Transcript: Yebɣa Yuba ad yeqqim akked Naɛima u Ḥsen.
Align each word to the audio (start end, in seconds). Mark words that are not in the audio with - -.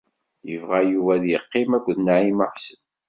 Yebɣa 0.49 0.79
Yuba 0.91 1.11
ad 1.15 1.23
yeqqim 1.27 1.71
akked 1.77 1.97
Naɛima 1.99 2.45
u 2.49 2.51
Ḥsen. 2.53 2.79